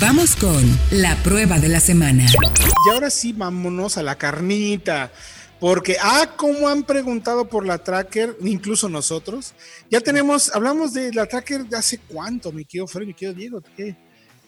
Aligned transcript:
Vamos 0.00 0.34
con 0.34 0.64
la 0.92 1.14
prueba 1.22 1.58
de 1.58 1.68
la 1.68 1.78
semana. 1.78 2.24
Y 2.86 2.90
ahora 2.90 3.10
sí, 3.10 3.34
vámonos 3.34 3.98
a 3.98 4.02
la 4.02 4.16
carnita. 4.16 5.12
Porque, 5.60 5.96
ah, 6.00 6.36
como 6.38 6.68
han 6.68 6.84
preguntado 6.84 7.46
por 7.46 7.66
la 7.66 7.76
tracker, 7.76 8.34
incluso 8.40 8.88
nosotros. 8.88 9.52
Ya 9.90 10.00
tenemos, 10.00 10.54
hablamos 10.54 10.94
de 10.94 11.12
la 11.12 11.26
tracker 11.26 11.66
de 11.66 11.76
hace 11.76 11.98
cuánto, 11.98 12.50
mi 12.50 12.64
querido 12.64 12.86
Fred, 12.86 13.06
mi 13.06 13.12
querido 13.12 13.34
Diego, 13.34 13.62
¿qué? 13.76 13.94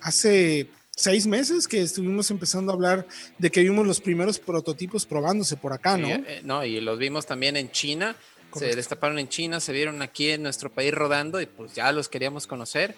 Hace 0.00 0.70
seis 0.96 1.26
meses 1.26 1.68
que 1.68 1.82
estuvimos 1.82 2.30
empezando 2.30 2.72
a 2.72 2.74
hablar 2.74 3.06
de 3.36 3.50
que 3.50 3.60
vimos 3.60 3.86
los 3.86 4.00
primeros 4.00 4.38
prototipos 4.38 5.04
probándose 5.04 5.58
por 5.58 5.74
acá, 5.74 5.98
¿no? 5.98 6.08
Eh, 6.08 6.40
no, 6.44 6.64
y 6.64 6.80
los 6.80 6.98
vimos 6.98 7.26
también 7.26 7.58
en 7.58 7.70
China. 7.70 8.16
Se 8.54 8.74
destaparon 8.74 9.18
en 9.18 9.28
China, 9.28 9.60
se 9.60 9.72
vieron 9.72 10.00
aquí 10.00 10.30
en 10.30 10.42
nuestro 10.42 10.70
país 10.70 10.92
rodando 10.92 11.40
y 11.40 11.46
pues 11.46 11.74
ya 11.74 11.92
los 11.92 12.08
queríamos 12.08 12.46
conocer. 12.46 12.94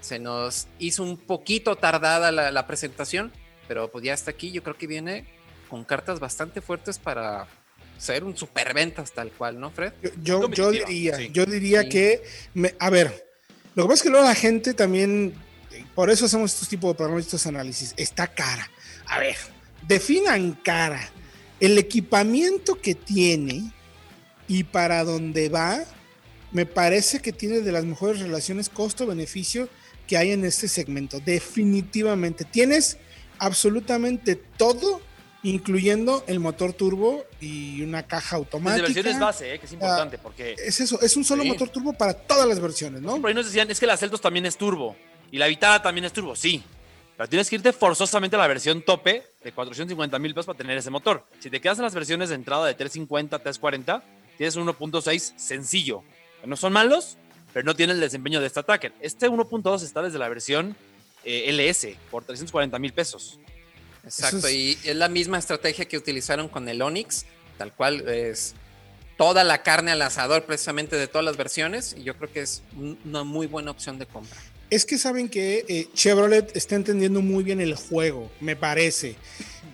Se 0.00 0.18
nos 0.18 0.68
hizo 0.78 1.02
un 1.02 1.16
poquito 1.16 1.76
tardada 1.76 2.30
la, 2.30 2.50
la 2.50 2.66
presentación, 2.66 3.32
pero 3.66 3.90
pues 3.90 4.04
ya 4.04 4.14
está 4.14 4.30
aquí. 4.30 4.50
Yo 4.52 4.62
creo 4.62 4.76
que 4.76 4.86
viene 4.86 5.26
con 5.68 5.84
cartas 5.84 6.20
bastante 6.20 6.60
fuertes 6.60 6.98
para 6.98 7.46
ser 7.98 8.24
un 8.24 8.36
superventas 8.36 9.12
tal 9.12 9.30
cual, 9.32 9.58
¿no, 9.60 9.70
Fred? 9.70 9.92
Yo, 10.22 10.48
yo, 10.50 10.70
diría, 10.70 11.18
yo 11.26 11.44
diría 11.44 11.88
que, 11.88 12.22
a 12.78 12.90
ver, 12.90 13.26
lo 13.74 13.82
que 13.84 13.88
pasa 13.88 13.94
es 13.94 14.02
que 14.02 14.10
luego 14.10 14.24
la 14.26 14.34
gente 14.34 14.72
también, 14.72 15.34
por 15.94 16.10
eso 16.10 16.26
hacemos 16.26 16.54
estos 16.54 16.68
tipos 16.68 16.90
de 16.90 16.94
programas, 16.96 17.24
estos 17.24 17.46
análisis, 17.46 17.94
está 17.96 18.28
cara. 18.28 18.70
A 19.06 19.18
ver, 19.18 19.36
definan 19.86 20.52
cara. 20.52 21.10
El 21.60 21.76
equipamiento 21.76 22.80
que 22.80 22.94
tiene 22.94 23.72
y 24.46 24.62
para 24.64 25.02
dónde 25.02 25.48
va, 25.48 25.80
me 26.52 26.66
parece 26.66 27.20
que 27.20 27.32
tiene 27.32 27.60
de 27.60 27.72
las 27.72 27.84
mejores 27.84 28.20
relaciones 28.20 28.68
costo-beneficio 28.68 29.68
que 30.08 30.16
hay 30.16 30.32
en 30.32 30.44
este 30.44 30.66
segmento. 30.66 31.20
Definitivamente. 31.20 32.44
Tienes 32.44 32.98
absolutamente 33.38 34.34
todo 34.34 35.00
incluyendo 35.44 36.24
el 36.26 36.40
motor 36.40 36.72
turbo 36.72 37.24
y 37.40 37.82
una 37.82 38.02
caja 38.02 38.36
automática. 38.36 38.88
De 38.88 38.92
versiones 38.92 39.20
base, 39.20 39.54
eh, 39.54 39.58
que 39.60 39.66
es 39.66 39.72
importante, 39.72 40.16
ah, 40.16 40.20
porque... 40.20 40.54
Es 40.58 40.80
eso, 40.80 41.00
es 41.00 41.16
un 41.16 41.24
solo 41.24 41.44
motor 41.44 41.68
turbo 41.68 41.92
para 41.92 42.12
todas 42.12 42.48
las 42.48 42.58
versiones, 42.58 43.02
¿no? 43.02 43.20
Por 43.20 43.28
ahí 43.28 43.34
nos 43.34 43.46
decían, 43.46 43.70
es 43.70 43.78
que 43.78 43.86
la 43.86 43.96
Celtos 43.96 44.20
también 44.20 44.46
es 44.46 44.56
turbo, 44.56 44.96
y 45.30 45.38
la 45.38 45.46
Vitara 45.46 45.80
también 45.80 46.04
es 46.04 46.12
turbo, 46.12 46.34
sí. 46.34 46.62
Pero 47.16 47.28
tienes 47.28 47.48
que 47.48 47.56
irte 47.56 47.72
forzosamente 47.72 48.36
a 48.36 48.38
la 48.38 48.46
versión 48.46 48.82
tope 48.82 49.24
de 49.42 49.52
450 49.52 50.18
mil 50.18 50.34
pesos 50.34 50.46
para 50.46 50.58
tener 50.58 50.76
ese 50.76 50.90
motor. 50.90 51.24
Si 51.40 51.50
te 51.50 51.60
quedas 51.60 51.78
en 51.78 51.84
las 51.84 51.94
versiones 51.94 52.28
de 52.28 52.34
entrada 52.34 52.66
de 52.66 52.74
350, 52.74 53.38
340, 53.38 54.04
tienes 54.36 54.56
un 54.56 54.66
1.6 54.66 55.34
sencillo. 55.36 56.02
No 56.44 56.56
son 56.56 56.72
malos, 56.72 57.18
pero 57.58 57.66
no 57.66 57.74
tiene 57.74 57.92
el 57.92 57.98
desempeño 57.98 58.40
de 58.40 58.46
este 58.46 58.62
Tracker. 58.62 58.92
Este 59.00 59.28
1.2 59.28 59.82
está 59.82 60.00
desde 60.00 60.16
la 60.16 60.28
versión 60.28 60.76
eh, 61.24 61.50
LS 61.52 61.88
por 62.08 62.22
340 62.22 62.78
mil 62.78 62.92
pesos. 62.92 63.40
Exacto, 64.04 64.48
y 64.48 64.78
es 64.84 64.94
la 64.94 65.08
misma 65.08 65.38
estrategia 65.38 65.84
que 65.86 65.98
utilizaron 65.98 66.48
con 66.48 66.68
el 66.68 66.80
Onix, 66.80 67.26
tal 67.56 67.74
cual 67.74 68.08
es 68.08 68.54
toda 69.16 69.42
la 69.42 69.64
carne 69.64 69.90
al 69.90 70.00
asador 70.02 70.44
precisamente 70.44 70.94
de 70.94 71.08
todas 71.08 71.24
las 71.24 71.36
versiones, 71.36 71.96
y 71.98 72.04
yo 72.04 72.16
creo 72.16 72.32
que 72.32 72.42
es 72.42 72.62
una 73.04 73.24
muy 73.24 73.48
buena 73.48 73.72
opción 73.72 73.98
de 73.98 74.06
compra. 74.06 74.38
Es 74.70 74.84
que 74.84 74.96
saben 74.96 75.28
que 75.28 75.64
eh, 75.66 75.88
Chevrolet 75.94 76.56
está 76.56 76.76
entendiendo 76.76 77.22
muy 77.22 77.42
bien 77.42 77.60
el 77.60 77.74
juego, 77.74 78.30
me 78.38 78.54
parece. 78.54 79.16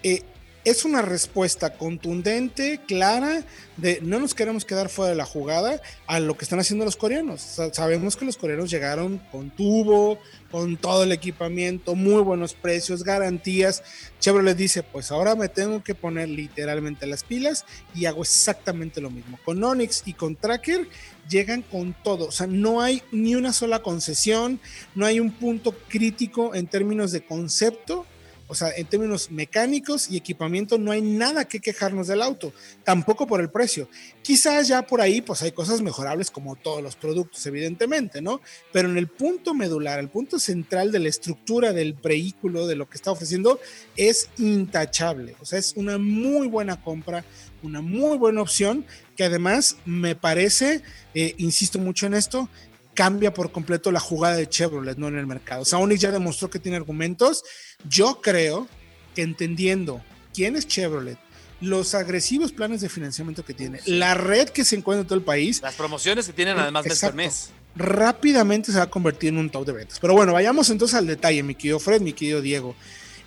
Eh, 0.03 0.23
es 0.65 0.84
una 0.87 1.03
respuesta 1.03 1.75
contundente, 1.75 2.81
clara, 2.87 3.45
de 3.77 4.01
no 4.01 4.19
nos 4.19 4.34
queremos 4.34 4.65
quedar 4.65 4.89
fuera 4.89 5.11
de 5.11 5.17
la 5.17 5.27
jugada 5.27 5.81
a 6.06 6.21
lo 6.21 6.37
que 6.37 6.45
están 6.45 6.59
haciendo 6.59 6.84
los 6.84 6.97
coreanos. 6.97 7.43
sabemos 7.73 8.17
que 8.17 8.25
los 8.25 8.37
coreanos 8.37 8.71
llegaron 8.71 9.21
con 9.31 9.51
tubo, 9.51 10.19
con 10.51 10.77
todo 10.77 11.05
el 11.05 11.12
equipamiento, 11.12 11.95
muy 11.95 12.23
buenos 12.23 12.55
precios, 12.55 13.05
garantías. 13.05 13.83
Chevrolet 14.21 14.56
dice, 14.56 14.83
pues 14.83 15.11
ahora 15.11 15.34
me 15.34 15.48
tengo 15.48 15.83
que 15.83 15.95
poner 15.95 16.31
literalmente 16.31 17.06
las 17.06 17.25
pilas 17.25 17.67
y 17.95 18.06
hago 18.06 18.23
exactamente 18.23 19.03
lo 19.03 19.11
mismo. 19.11 19.39
Con 19.45 19.62
Onix 19.62 20.03
y 20.06 20.15
con 20.15 20.34
Tracker 20.37 20.88
llegan 21.28 21.61
con 21.62 21.94
todo, 22.03 22.28
o 22.28 22.33
sea, 22.33 22.47
no 22.47 22.81
hay 22.81 23.03
ni 23.11 23.34
una 23.34 23.53
sola 23.53 23.81
concesión, 23.83 24.61
no 24.94 25.05
hay 25.05 25.21
un 25.21 25.31
punto 25.31 25.75
crítico 25.88 26.55
en 26.55 26.67
términos 26.69 27.12
de 27.12 27.25
concepto 27.25 28.06
o 28.47 28.55
sea, 28.55 28.71
en 28.77 28.87
términos 28.87 29.31
mecánicos 29.31 30.10
y 30.10 30.16
equipamiento 30.16 30.78
no 30.78 30.93
hay 30.93 31.00
nada 31.00 31.47
que 31.47 31.60
quejarnos 31.60 32.09
del 32.09 32.22
auto, 32.22 32.53
tampoco 32.84 33.27
por 33.27 33.41
el 33.41 33.50
precio. 33.50 33.88
Quizás 34.22 34.69
ya 34.69 34.87
por 34.87 35.00
ahí 35.00 35.21
pues 35.21 35.43
hay 35.43 35.53
cosas 35.53 35.81
mejorables 35.81 36.31
como 36.31 36.56
todos 36.56 36.82
los 36.82 36.97
productos, 36.97 37.44
evidentemente, 37.47 38.21
¿no? 38.21 38.41
Pero 38.72 38.88
en 38.88 38.99
el 38.99 39.09
punto 39.09 39.55
medular, 39.55 39.99
el 39.99 40.09
punto 40.09 40.38
central 40.38 40.93
de 40.93 40.99
la 40.99 41.09
estructura 41.09 41.72
del 41.72 41.94
vehículo, 41.94 42.66
de 42.66 42.77
lo 42.77 42.88
que 42.88 42.97
está 42.97 43.10
ofreciendo, 43.10 43.60
es 43.97 44.28
intachable. 44.38 45.37
O 45.41 45.47
sea, 45.47 45.59
es 45.59 45.75
una 45.76 45.99
muy 45.99 46.47
buena 46.47 46.82
compra, 46.82 47.25
una 47.62 47.81
muy 47.81 48.19
buena 48.19 48.43
opción 48.43 48.84
que 49.16 49.25
además 49.25 49.76
me 49.84 50.16
parece, 50.16 50.82
eh, 51.15 51.34
insisto 51.38 51.78
mucho 51.78 52.06
en 52.06 52.15
esto, 52.15 52.49
cambia 52.94 53.34
por 53.34 53.53
completo 53.53 53.93
la 53.93 54.00
jugada 54.00 54.37
de 54.37 54.49
Chevrolet, 54.49 54.97
no 54.97 55.09
en 55.09 55.19
el 55.19 55.27
mercado. 55.27 55.62
O 55.62 55.65
sea, 55.65 55.78
Onix 55.78 56.00
ya 56.00 56.10
demostró 56.10 56.49
que 56.49 56.59
tiene 56.59 56.77
argumentos. 56.77 57.43
Yo 57.88 58.21
creo 58.21 58.69
que 59.15 59.22
entendiendo 59.22 60.03
quién 60.32 60.56
es 60.56 60.66
Chevrolet, 60.66 61.19
los 61.60 61.94
agresivos 61.94 62.53
planes 62.53 62.81
de 62.81 62.88
financiamiento 62.88 63.44
que 63.44 63.55
tiene, 63.55 63.81
la 63.87 64.15
red 64.15 64.49
que 64.49 64.65
se 64.65 64.77
encuentra 64.77 65.03
en 65.03 65.06
todo 65.06 65.19
el 65.19 65.25
país. 65.25 65.60
Las 65.62 65.75
promociones 65.75 66.27
que 66.27 66.32
tienen 66.32 66.59
además 66.59 66.84
mes 66.84 67.00
por 67.00 67.15
mes. 67.15 67.50
Rápidamente 67.77 68.71
se 68.71 68.78
va 68.78 68.84
a 68.84 68.91
convertir 68.91 69.31
en 69.31 69.38
un 69.38 69.50
top 69.50 69.66
de 69.66 69.72
ventas. 69.72 69.99
Pero 69.99 70.15
bueno, 70.15 70.32
vayamos 70.32 70.71
entonces 70.71 70.97
al 70.97 71.06
detalle, 71.06 71.43
mi 71.43 71.55
querido 71.55 71.81
Fred, 71.81 72.00
mi 72.00 72.12
querido 72.12 72.41
Diego. 72.41 72.76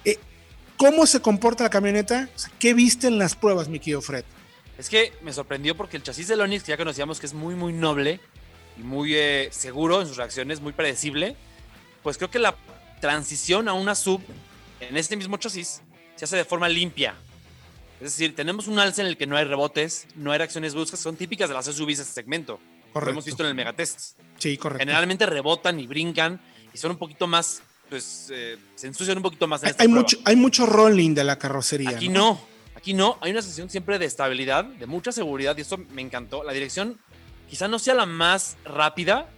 Eh, 0.06 0.18
¿Cómo 0.78 1.06
se 1.06 1.20
comporta 1.20 1.64
la 1.64 1.70
camioneta? 1.70 2.30
¿Qué 2.60 2.74
viste 2.74 3.08
en 3.08 3.18
las 3.18 3.36
pruebas, 3.36 3.68
mi 3.68 3.80
querido 3.80 4.02
Fred? 4.02 4.24
Es 4.78 4.90
que 4.90 5.12
me 5.24 5.34
sorprendió 5.34 5.76
porque 5.76 5.98
el 5.98 6.04
chasis 6.04 6.28
del 6.28 6.40
Onix, 6.40 6.64
que 6.64 6.70
ya 6.70 6.78
conocíamos 6.78 7.20
que 7.20 7.26
es 7.26 7.34
muy, 7.34 7.56
muy 7.56 7.74
noble, 7.74 8.22
y 8.80 8.84
muy 8.84 9.16
eh, 9.16 9.50
seguro 9.52 10.02
en 10.02 10.08
sus 10.08 10.18
reacciones, 10.18 10.62
muy 10.62 10.74
predecible, 10.74 11.36
pues 12.04 12.18
creo 12.18 12.30
que 12.30 12.40
la 12.40 12.56
transición 13.02 13.68
a 13.68 13.74
una 13.74 13.96
sub 13.96 14.22
en 14.80 14.98
este 14.98 15.16
mismo 15.16 15.38
chasis 15.38 15.82
se 16.16 16.26
hace 16.26 16.38
de 16.38 16.46
forma 16.46 16.70
limpia. 16.70 17.16
Es 18.00 18.12
decir, 18.12 18.36
tenemos 18.36 18.68
un 18.68 18.78
alce 18.78 19.02
en 19.02 19.08
el 19.08 19.18
que 19.18 19.26
no 19.26 19.38
hay 19.38 19.46
rebotes, 19.46 20.08
no 20.16 20.32
hay 20.32 20.38
reacciones 20.38 20.76
bruscas, 20.76 21.00
son 21.00 21.16
típicas 21.16 21.50
de 21.50 21.56
las 21.56 21.66
SUVs 21.66 21.98
de 21.98 22.04
este 22.04 22.14
segmento. 22.14 22.60
Correcto. 22.94 23.06
Lo 23.06 23.12
hemos 23.12 23.26
visto 23.26 23.44
en 23.44 23.50
el 23.50 23.56
megatest. 23.56 24.18
Sí, 24.38 24.58
correcto. 24.58 24.80
Generalmente 24.80 25.26
rebotan 25.26 25.80
y 25.80 25.88
brincan 25.88 26.40
y 26.74 26.78
son 26.78 26.92
un 26.92 26.98
poquito 26.98 27.26
más, 27.26 27.62
pues, 27.90 28.30
eh, 28.32 28.58
se 28.76 28.88
ensucian 28.88 29.18
un 29.18 29.24
poquito 29.24 29.48
más 29.48 29.64
en 29.64 29.70
esta 29.70 29.84
hay, 29.84 29.90
mucho, 29.90 30.18
hay 30.26 30.36
mucho 30.36 30.66
rolling 30.66 31.16
de 31.16 31.24
la 31.24 31.40
carrocería. 31.40 31.90
Aquí 31.90 32.10
¿no? 32.10 32.40
aquí 32.76 32.94
no. 32.94 33.18
Hay 33.22 33.32
una 33.32 33.42
sensación 33.42 33.70
siempre 33.70 33.98
de 33.98 34.06
estabilidad, 34.06 34.64
de 34.64 34.86
mucha 34.86 35.12
seguridad 35.12 35.58
y 35.58 35.62
eso 35.62 35.78
me 35.78 36.02
encantó. 36.02 36.44
La 36.44 36.54
dirección 36.54 37.00
quizá 37.50 37.68
no 37.68 37.80
sea 37.80 37.94
la 37.94 38.06
más 38.06 38.58
rápida, 38.64 39.30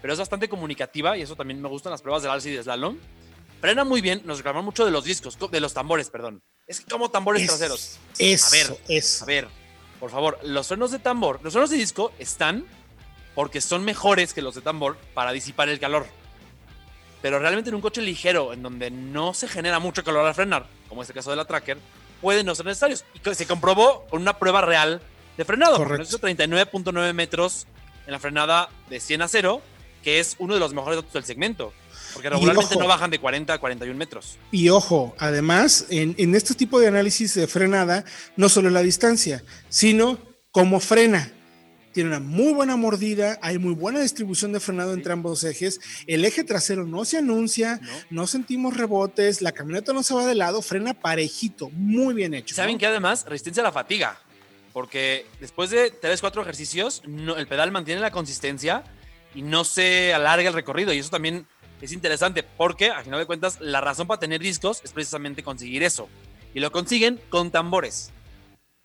pero 0.00 0.12
es 0.12 0.18
bastante 0.18 0.48
comunicativa 0.48 1.16
y 1.16 1.22
eso 1.22 1.36
también 1.36 1.60
me 1.60 1.68
gustan 1.68 1.92
las 1.92 2.02
pruebas 2.02 2.22
del 2.22 2.32
alce 2.32 2.50
y 2.50 2.56
de 2.56 2.62
slalom. 2.62 2.98
Frena 3.60 3.84
muy 3.84 4.00
bien, 4.00 4.22
nos 4.24 4.38
reclaman 4.38 4.64
mucho 4.64 4.84
de 4.84 4.90
los 4.90 5.04
discos, 5.04 5.36
de 5.50 5.60
los 5.60 5.74
tambores, 5.74 6.10
perdón. 6.10 6.42
Es 6.66 6.80
como 6.82 7.10
tambores 7.10 7.46
traseros. 7.46 7.98
Es, 8.18 8.46
a 8.46 8.50
ver, 8.50 8.78
es. 8.88 9.22
A 9.22 9.24
ver, 9.24 9.48
por 9.98 10.10
favor, 10.10 10.38
los 10.42 10.68
frenos 10.68 10.92
de 10.92 10.98
tambor, 10.98 11.40
los 11.42 11.52
frenos 11.52 11.70
de 11.70 11.76
disco 11.76 12.12
están 12.18 12.66
porque 13.34 13.60
son 13.60 13.84
mejores 13.84 14.34
que 14.34 14.42
los 14.42 14.54
de 14.54 14.60
tambor 14.60 14.96
para 15.14 15.32
disipar 15.32 15.68
el 15.68 15.80
calor. 15.80 16.06
Pero 17.20 17.38
realmente 17.38 17.70
en 17.70 17.74
un 17.74 17.80
coche 17.80 18.00
ligero, 18.00 18.52
en 18.52 18.62
donde 18.62 18.90
no 18.90 19.34
se 19.34 19.48
genera 19.48 19.80
mucho 19.80 20.04
calor 20.04 20.24
al 20.24 20.34
frenar, 20.34 20.66
como 20.88 21.02
es 21.02 21.08
el 21.08 21.14
caso 21.14 21.30
de 21.30 21.36
la 21.36 21.44
Tracker, 21.44 21.78
pueden 22.20 22.46
no 22.46 22.54
ser 22.54 22.66
necesarios. 22.66 23.04
Y 23.14 23.34
se 23.34 23.46
comprobó 23.46 24.06
con 24.08 24.22
una 24.22 24.38
prueba 24.38 24.60
real 24.60 25.00
de 25.38 25.44
frenado. 25.44 25.76
Correcto. 25.76 26.18
39.9 26.18 27.14
metros 27.14 27.66
en 28.06 28.12
la 28.12 28.18
frenada 28.18 28.68
de 28.90 29.00
100 29.00 29.22
a 29.22 29.28
0, 29.28 29.62
que 30.02 30.20
es 30.20 30.36
uno 30.38 30.52
de 30.52 30.60
los 30.60 30.74
mejores 30.74 30.98
datos 30.98 31.14
del 31.14 31.24
segmento. 31.24 31.72
Porque 32.12 32.28
regularmente 32.28 32.76
no 32.76 32.88
bajan 32.88 33.10
de 33.10 33.18
40 33.18 33.52
a 33.52 33.58
41 33.58 33.96
metros. 33.96 34.38
Y 34.50 34.70
ojo, 34.70 35.14
además, 35.18 35.86
en, 35.90 36.14
en 36.18 36.34
este 36.34 36.54
tipo 36.54 36.80
de 36.80 36.88
análisis 36.88 37.34
de 37.34 37.46
frenada, 37.46 38.04
no 38.36 38.48
solo 38.48 38.70
la 38.70 38.82
distancia, 38.82 39.44
sino 39.68 40.18
cómo 40.50 40.80
frena. 40.80 41.32
Tiene 41.92 42.10
una 42.10 42.20
muy 42.20 42.52
buena 42.52 42.76
mordida, 42.76 43.38
hay 43.42 43.58
muy 43.58 43.74
buena 43.74 44.00
distribución 44.00 44.52
de 44.52 44.60
frenado 44.60 44.92
entre 44.92 45.12
ambos 45.12 45.44
ejes. 45.44 45.80
El 46.06 46.24
eje 46.24 46.44
trasero 46.44 46.84
no 46.86 47.04
se 47.04 47.18
anuncia, 47.18 47.80
no, 48.10 48.26
sentimos 48.26 48.76
rebotes, 48.76 49.40
la 49.40 49.52
camioneta 49.52 49.92
no 49.92 50.02
se 50.02 50.14
va 50.14 50.26
de 50.26 50.34
lado, 50.34 50.62
frena 50.62 50.94
parejito, 50.94 51.70
muy 51.70 52.14
bien 52.14 52.34
hecho. 52.34 52.54
¿Saben 52.54 52.78
que 52.78 52.86
además 52.86 53.24
resistencia 53.26 53.62
a 53.62 53.64
la 53.64 53.72
fatiga? 53.72 54.18
Porque 54.72 55.26
después 55.40 55.70
de 55.70 55.90
3, 55.90 56.20
4 56.20 56.42
ejercicios, 56.42 57.02
el 57.04 57.46
pedal 57.46 57.70
mantiene 57.70 58.00
la 58.00 58.10
consistencia 58.10 58.84
y 59.34 59.42
no 59.42 59.64
se 59.64 60.14
alarga 60.14 60.48
el 60.48 60.54
recorrido. 60.54 60.92
Y 60.92 60.98
eso 60.98 61.10
también 61.10 61.46
es 61.80 61.92
interesante 61.92 62.42
porque, 62.42 62.90
a 62.90 63.02
final 63.02 63.20
de 63.20 63.26
cuentas, 63.26 63.58
la 63.60 63.80
razón 63.80 64.06
para 64.06 64.20
tener 64.20 64.40
discos 64.40 64.80
es 64.84 64.92
precisamente 64.92 65.42
conseguir 65.42 65.82
eso. 65.82 66.08
Y 66.54 66.60
lo 66.60 66.72
consiguen 66.72 67.20
con 67.28 67.50
tambores. 67.50 68.10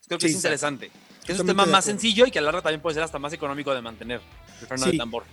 Creo 0.07 0.19
que 0.19 0.27
es 0.27 0.33
interesante. 0.33 0.91
es 1.27 1.39
un 1.39 1.47
tema 1.47 1.65
más 1.65 1.85
sencillo 1.85 2.25
y 2.25 2.31
que 2.31 2.39
a 2.39 2.41
la 2.41 2.47
larga 2.47 2.61
también 2.61 2.81
puede 2.81 2.95
ser 2.95 3.03
hasta 3.03 3.19
más 3.19 3.33
económico 3.33 3.73
de 3.73 3.81
mantener 3.81 4.21
el 4.61 4.67
freno 4.67 4.85
de 4.85 4.97
tambor. 4.97 5.23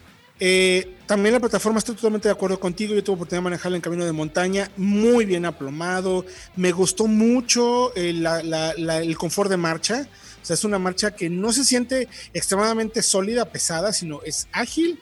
Eh, 0.42 0.96
también 1.04 1.34
la 1.34 1.40
plataforma, 1.40 1.78
estoy 1.78 1.96
totalmente 1.96 2.28
de 2.28 2.32
acuerdo 2.32 2.58
contigo. 2.58 2.94
Yo 2.94 3.04
tuve 3.04 3.16
oportunidad 3.16 3.42
de 3.42 3.44
manejarla 3.44 3.76
en 3.76 3.82
camino 3.82 4.06
de 4.06 4.12
montaña, 4.12 4.70
muy 4.78 5.26
bien 5.26 5.44
aplomado. 5.44 6.24
Me 6.56 6.72
gustó 6.72 7.06
mucho 7.06 7.94
eh, 7.94 8.10
el 8.10 9.18
confort 9.18 9.50
de 9.50 9.58
marcha. 9.58 10.08
O 10.42 10.44
sea, 10.44 10.54
es 10.54 10.64
una 10.64 10.78
marcha 10.78 11.10
que 11.12 11.28
no 11.28 11.52
se 11.52 11.64
siente 11.64 12.08
extremadamente 12.32 13.02
sólida, 13.02 13.46
pesada, 13.46 13.92
sino 13.92 14.22
es 14.22 14.48
ágil, 14.52 15.00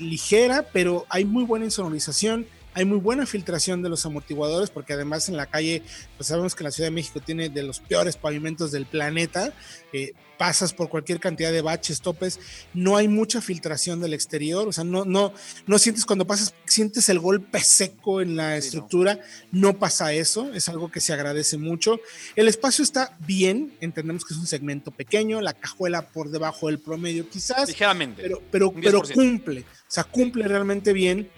ligera, 0.00 0.68
pero 0.72 1.06
hay 1.08 1.24
muy 1.24 1.44
buena 1.44 1.64
insonorización 1.64 2.46
hay 2.74 2.84
muy 2.84 2.98
buena 2.98 3.24
filtración 3.24 3.82
de 3.82 3.88
los 3.88 4.04
amortiguadores 4.04 4.70
porque 4.70 4.92
además 4.92 5.28
en 5.28 5.36
la 5.36 5.46
calle, 5.46 5.82
pues 6.16 6.28
sabemos 6.28 6.54
que 6.54 6.64
la 6.64 6.70
Ciudad 6.70 6.88
de 6.88 6.94
México 6.94 7.20
tiene 7.20 7.48
de 7.48 7.62
los 7.62 7.80
peores 7.80 8.16
pavimentos 8.16 8.72
del 8.72 8.86
planeta. 8.86 9.52
Eh, 9.92 10.12
pasas 10.36 10.72
por 10.72 10.88
cualquier 10.88 11.20
cantidad 11.20 11.52
de 11.52 11.62
baches, 11.62 12.00
topes, 12.00 12.40
no 12.72 12.96
hay 12.96 13.08
mucha 13.08 13.40
filtración 13.40 14.00
del 14.00 14.14
exterior, 14.14 14.66
o 14.66 14.72
sea, 14.72 14.84
no, 14.84 15.04
no, 15.04 15.32
no 15.66 15.78
sientes 15.78 16.04
cuando 16.04 16.26
pasas, 16.26 16.54
sientes 16.66 17.08
el 17.08 17.20
golpe 17.20 17.60
seco 17.60 18.20
en 18.20 18.36
la 18.36 18.56
estructura, 18.56 19.20
no. 19.52 19.78
pasa 19.78 20.12
eso, 20.12 20.52
es 20.52 20.68
algo 20.68 20.90
que 20.90 21.00
se 21.00 21.12
agradece 21.12 21.56
mucho. 21.56 22.00
El 22.36 22.48
espacio 22.48 22.82
está 22.82 23.16
bien, 23.26 23.76
entendemos 23.80 24.24
que 24.24 24.34
es 24.34 24.40
un 24.40 24.46
segmento 24.46 24.90
pequeño, 24.90 25.40
la 25.40 25.52
cajuela 25.52 26.08
por 26.08 26.30
debajo 26.30 26.68
del 26.68 26.78
promedio 26.78 27.28
quizás, 27.28 27.68
ligeramente, 27.68 28.22
pero, 28.22 28.42
pero, 28.50 28.72
pero 28.72 29.02
cumple, 29.02 29.60
o 29.60 29.64
sea, 29.86 30.04
cumple 30.04 30.48
realmente 30.48 30.92
bien 30.92 31.28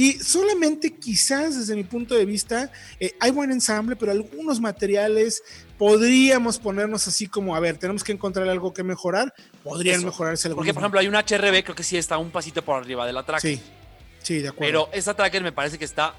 y 0.00 0.14
solamente 0.14 0.94
quizás 0.94 1.58
desde 1.58 1.76
mi 1.76 1.84
punto 1.84 2.14
de 2.14 2.24
vista 2.24 2.72
eh, 2.98 3.14
hay 3.20 3.32
buen 3.32 3.52
ensamble, 3.52 3.96
pero 3.96 4.12
algunos 4.12 4.58
materiales 4.58 5.42
podríamos 5.76 6.58
ponernos 6.58 7.06
así 7.06 7.26
como, 7.26 7.54
a 7.54 7.60
ver, 7.60 7.76
tenemos 7.76 8.02
que 8.02 8.12
encontrar 8.12 8.48
algo 8.48 8.72
que 8.72 8.82
mejorar, 8.82 9.34
podrían 9.62 10.02
mejorarse 10.02 10.48
algo. 10.48 10.56
Porque, 10.56 10.72
por 10.72 10.82
ejemplo, 10.82 11.00
hay 11.00 11.06
un 11.06 11.16
HRB, 11.16 11.64
creo 11.64 11.74
que 11.74 11.82
sí 11.82 11.98
está 11.98 12.16
un 12.16 12.30
pasito 12.30 12.62
por 12.62 12.76
arriba 12.80 13.06
de 13.06 13.12
la 13.12 13.24
tracker. 13.24 13.58
Sí, 13.58 13.62
sí, 14.22 14.38
de 14.38 14.48
acuerdo. 14.48 14.88
Pero 14.88 14.98
esa 14.98 15.12
tracker 15.12 15.42
me 15.42 15.52
parece 15.52 15.76
que 15.76 15.84
está 15.84 16.14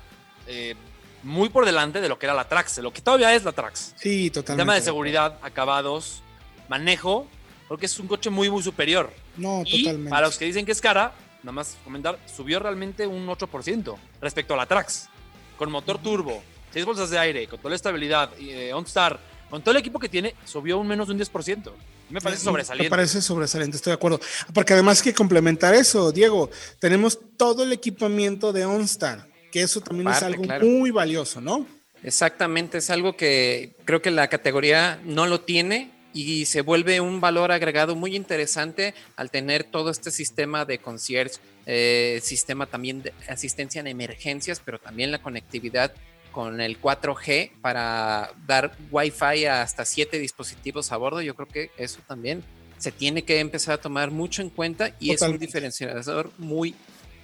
eh, 0.46 0.76
muy 1.24 1.50
por 1.50 1.66
delante 1.66 2.02
de 2.02 2.08
lo 2.08 2.20
que 2.20 2.28
era 2.28 2.36
la 2.36 2.48
Trax, 2.48 2.76
de 2.76 2.84
lo 2.84 2.94
que 2.94 3.02
todavía 3.02 3.34
es 3.34 3.44
la 3.44 3.52
Trax. 3.52 3.96
Sí, 3.96 4.30
totalmente. 4.30 4.62
El 4.62 4.68
tema 4.68 4.76
de 4.76 4.82
seguridad, 4.82 5.40
acabados, 5.42 6.22
manejo, 6.70 7.26
porque 7.68 7.88
es 7.88 7.98
un 7.98 8.06
coche 8.06 8.30
muy, 8.30 8.48
muy 8.52 8.62
superior. 8.62 9.12
No, 9.38 9.64
y 9.66 9.92
Para 10.08 10.28
los 10.28 10.38
que 10.38 10.46
dicen 10.46 10.68
que 10.68 10.72
es 10.72 10.82
cara, 10.82 11.16
nada 11.44 11.52
más 11.54 11.78
comentar, 11.84 12.20
subió 12.26 12.60
realmente 12.60 13.08
un 13.08 13.28
8% 13.28 13.96
respecto 14.22 14.54
a 14.54 14.58
la 14.58 14.66
Trax. 14.66 15.10
Con 15.58 15.72
motor 15.72 16.02
turbo, 16.02 16.42
6 16.74 16.86
bolsas 16.86 17.10
de 17.10 17.20
aire, 17.20 17.48
con 17.48 17.60
toda 17.60 17.72
la 17.72 17.76
estabilidad, 17.76 18.32
eh, 18.40 18.74
OnStar, 18.74 19.20
con 19.50 19.62
todo 19.62 19.72
el 19.72 19.78
equipo 19.78 20.00
que 20.00 20.10
tiene, 20.10 20.36
subió 20.46 20.78
un 20.78 20.88
menos 20.88 21.08
de 21.08 21.14
un 21.14 21.20
10%. 21.20 21.72
Me 22.10 22.20
parece 22.20 22.44
sobresaliente. 22.44 22.86
Me 22.86 22.90
parece 22.90 23.22
sobresaliente, 23.22 23.78
estoy 23.78 23.92
de 23.92 23.96
acuerdo. 23.96 24.20
Porque 24.54 24.74
además 24.74 25.00
hay 25.00 25.12
que 25.12 25.14
complementar 25.14 25.74
eso, 25.74 26.12
Diego. 26.12 26.50
Tenemos 26.80 27.20
todo 27.38 27.64
el 27.64 27.72
equipamiento 27.72 28.52
de 28.52 28.66
OnStar, 28.66 29.28
que 29.52 29.62
eso 29.62 29.82
también 29.82 30.10
es 30.10 30.22
algo 30.24 30.44
muy 30.62 30.92
valioso, 30.92 31.40
¿no? 31.42 31.66
Exactamente, 32.04 32.80
es 32.80 32.90
algo 32.90 33.16
que 33.16 33.76
creo 33.86 34.02
que 34.02 34.12
la 34.12 34.28
categoría 34.28 35.00
no 35.06 35.28
lo 35.28 35.42
tiene 35.42 35.92
y 36.14 36.46
se 36.46 36.62
vuelve 36.62 37.00
un 37.00 37.22
valor 37.22 37.52
agregado 37.52 37.96
muy 37.96 38.16
interesante 38.16 38.94
al 39.16 39.32
tener 39.32 39.64
todo 39.64 39.90
este 39.90 40.12
sistema 40.12 40.66
de 40.66 40.80
concierge, 40.80 41.36
eh, 41.66 42.20
sistema 42.24 42.66
también 42.66 43.04
de 43.04 43.14
asistencia 43.28 43.80
en 43.80 43.88
emergencias, 43.88 44.62
pero 44.64 44.80
también 44.80 45.12
la 45.12 45.22
conectividad 45.22 45.94
con 46.32 46.62
el 46.62 46.80
4G 46.80 47.52
para 47.62 48.32
dar 48.48 48.76
Wi-Fi 48.90 49.46
a 49.46 49.62
hasta 49.62 49.86
siete 49.86 50.18
dispositivos 50.18 50.92
a 50.92 50.98
bordo. 50.98 51.22
Yo 51.22 51.36
creo 51.36 51.48
que 51.48 51.72
eso 51.78 52.00
también 52.08 52.44
se 52.78 52.92
tiene 52.92 53.24
que 53.24 53.40
empezar 53.40 53.76
a 53.76 53.78
tomar 53.78 54.10
mucho 54.12 54.42
en 54.42 54.50
cuenta 54.50 54.96
y 55.00 55.12
es 55.12 55.22
un 55.22 55.38
diferenciador 55.38 56.32
muy 56.38 56.74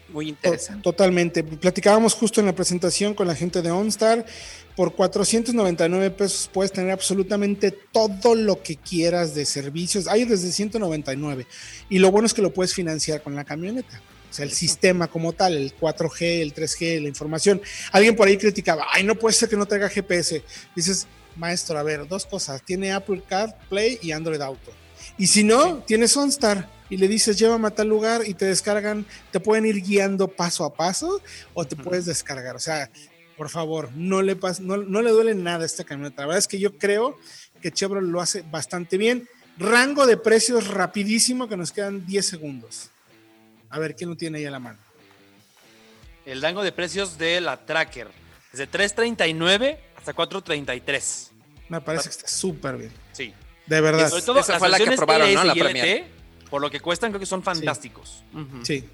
muy 0.09 0.29
interesante. 0.29 0.81
Totalmente. 0.83 1.43
Platicábamos 1.43 2.13
justo 2.13 2.39
en 2.39 2.47
la 2.47 2.55
presentación 2.55 3.13
con 3.13 3.27
la 3.27 3.35
gente 3.35 3.61
de 3.61 3.71
OnStar. 3.71 4.25
Por 4.75 4.93
499 4.93 6.11
pesos 6.11 6.49
puedes 6.53 6.71
tener 6.71 6.91
absolutamente 6.91 7.71
todo 7.71 8.35
lo 8.35 8.61
que 8.61 8.75
quieras 8.75 9.33
de 9.35 9.45
servicios. 9.45 10.07
Hay 10.07 10.25
desde 10.25 10.51
199. 10.51 11.47
Y 11.89 11.99
lo 11.99 12.11
bueno 12.11 12.27
es 12.27 12.33
que 12.33 12.41
lo 12.41 12.53
puedes 12.53 12.73
financiar 12.73 13.21
con 13.21 13.35
la 13.35 13.43
camioneta. 13.43 14.01
O 14.29 14.33
sea, 14.33 14.45
el 14.45 14.51
sistema 14.51 15.07
como 15.07 15.33
tal, 15.33 15.55
el 15.55 15.75
4G, 15.75 16.41
el 16.41 16.53
3G, 16.53 17.01
la 17.01 17.07
información. 17.07 17.61
Alguien 17.91 18.15
por 18.15 18.27
ahí 18.27 18.37
criticaba, 18.37 18.85
ay, 18.91 19.03
no 19.03 19.15
puede 19.15 19.33
ser 19.33 19.49
que 19.49 19.55
no 19.55 19.65
traiga 19.65 19.89
GPS. 19.89 20.43
Dices, 20.75 21.07
maestro, 21.35 21.77
a 21.77 21.83
ver, 21.83 22.07
dos 22.07 22.25
cosas. 22.25 22.61
Tiene 22.61 22.91
Apple 22.91 23.23
CarPlay 23.27 23.99
y 24.01 24.11
Android 24.11 24.41
Auto. 24.41 24.71
Y 25.17 25.27
si 25.27 25.43
no, 25.43 25.77
tienes 25.79 26.15
OnStar 26.15 26.69
y 26.89 26.97
le 26.97 27.07
dices 27.07 27.37
llévame 27.37 27.67
a 27.67 27.71
tal 27.71 27.87
lugar 27.87 28.21
y 28.25 28.33
te 28.33 28.45
descargan, 28.45 29.05
te 29.31 29.39
pueden 29.39 29.65
ir 29.65 29.81
guiando 29.81 30.27
paso 30.27 30.63
a 30.63 30.73
paso 30.73 31.21
o 31.53 31.65
te 31.65 31.75
puedes 31.75 32.05
descargar. 32.05 32.55
O 32.55 32.59
sea, 32.59 32.89
por 33.35 33.49
favor, 33.49 33.91
no 33.93 34.21
le, 34.21 34.37
no, 34.61 34.77
no, 34.77 35.01
le 35.01 35.11
duele 35.11 35.35
nada 35.35 35.63
a 35.63 35.65
esta 35.65 35.83
camioneta. 35.83 36.23
La 36.23 36.27
verdad 36.27 36.39
es 36.39 36.47
que 36.47 36.59
yo 36.59 36.77
creo 36.77 37.17
que 37.61 37.71
Chevrolet 37.71 38.09
lo 38.09 38.21
hace 38.21 38.43
bastante 38.49 38.97
bien. 38.97 39.27
Rango 39.57 40.05
de 40.05 40.17
precios 40.17 40.67
rapidísimo 40.67 41.47
que 41.47 41.57
nos 41.57 41.71
quedan 41.71 42.05
10 42.05 42.25
segundos. 42.25 42.89
A 43.69 43.79
ver, 43.79 43.95
¿quién 43.95 44.09
lo 44.09 44.15
tiene 44.15 44.39
ahí 44.39 44.45
a 44.45 44.51
la 44.51 44.59
mano? 44.59 44.79
El 46.25 46.41
rango 46.41 46.63
de 46.63 46.71
precios 46.71 47.17
de 47.17 47.41
la 47.41 47.65
Tracker. 47.65 48.07
Desde 48.51 48.69
3.39 48.69 49.77
hasta 49.97 50.15
4.33. 50.15 51.29
Me 51.69 51.81
parece 51.81 52.05
que 52.05 52.15
está 52.15 52.27
súper 52.27 52.77
bien. 52.77 52.91
Sí. 53.11 53.33
De 53.67 53.81
verdad. 53.81 54.09
Sobre 54.09 54.23
todo, 54.23 54.39
Esa 54.39 54.57
fue 54.59 54.69
la 54.69 54.77
que 54.77 54.91
probaron, 54.91 55.33
¿no? 55.33 55.43
La 55.43 55.53
LT, 55.53 56.05
por 56.49 56.61
lo 56.61 56.71
que 56.71 56.79
cuestan, 56.79 57.11
creo 57.11 57.19
que 57.19 57.25
son 57.25 57.43
fantásticos. 57.43 58.23
Sí. 58.63 58.85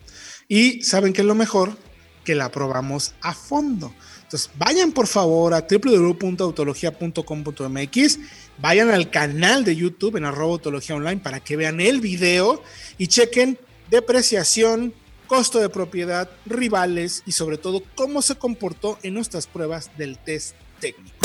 Y 0.47 0.81
saben 0.83 1.13
que 1.13 1.21
es 1.21 1.27
lo 1.27 1.35
mejor 1.35 1.77
que 2.23 2.33
la 2.35 2.51
probamos 2.51 3.15
a 3.21 3.33
fondo. 3.33 3.93
Entonces, 4.23 4.51
vayan 4.57 4.91
por 4.91 5.07
favor 5.07 5.53
a 5.53 5.67
www.autologia.com.mx, 5.69 8.19
vayan 8.59 8.89
al 8.89 9.11
canal 9.11 9.63
de 9.63 9.75
YouTube 9.75 10.15
en 10.15 10.25
arroba 10.25 10.53
autología 10.53 10.95
online 10.95 11.21
para 11.21 11.39
que 11.39 11.55
vean 11.55 11.79
el 11.79 12.01
video 12.01 12.63
y 12.97 13.05
chequen 13.07 13.59
depreciación, 13.91 14.95
costo 15.27 15.59
de 15.59 15.69
propiedad, 15.69 16.31
rivales 16.45 17.21
y 17.25 17.33
sobre 17.33 17.59
todo 17.59 17.83
cómo 17.95 18.23
se 18.23 18.35
comportó 18.35 18.97
en 19.03 19.13
nuestras 19.13 19.45
pruebas 19.45 19.91
del 19.97 20.17
test 20.17 20.55
técnico. 20.79 21.15